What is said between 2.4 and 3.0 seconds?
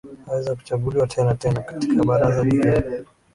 jipya